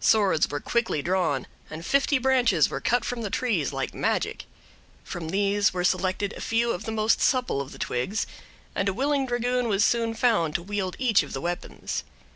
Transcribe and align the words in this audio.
Swords 0.00 0.50
were 0.50 0.58
quickly 0.58 1.02
drawn, 1.02 1.46
and 1.70 1.86
fifty 1.86 2.18
branches 2.18 2.68
were 2.68 2.80
cut 2.80 3.04
from 3.04 3.22
the 3.22 3.30
trees, 3.30 3.72
like 3.72 3.94
magic; 3.94 4.44
from 5.04 5.28
these 5.28 5.72
were 5.72 5.84
selected 5.84 6.32
a 6.32 6.40
few 6.40 6.72
of 6.72 6.82
the 6.84 6.90
most 6.90 7.20
supple 7.20 7.60
of 7.60 7.70
the 7.70 7.78
twigs, 7.78 8.26
and 8.74 8.88
a 8.88 8.92
willing 8.92 9.24
dragoon 9.24 9.68
was 9.68 9.84
soon 9.84 10.14
found 10.14 10.56
to 10.56 10.64
wield 10.64 10.96
each 10.98 11.22
of 11.22 11.32
the 11.32 11.40
weapons. 11.40 12.02